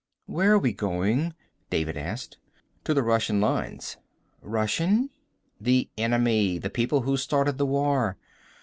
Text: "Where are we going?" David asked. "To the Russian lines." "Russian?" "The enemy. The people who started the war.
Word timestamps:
"Where 0.25 0.53
are 0.53 0.57
we 0.57 0.73
going?" 0.73 1.35
David 1.69 1.95
asked. 1.95 2.39
"To 2.85 2.95
the 2.95 3.03
Russian 3.03 3.39
lines." 3.39 3.97
"Russian?" 4.41 5.11
"The 5.59 5.91
enemy. 5.95 6.57
The 6.57 6.71
people 6.71 7.01
who 7.01 7.15
started 7.17 7.59
the 7.59 7.67
war. 7.67 8.17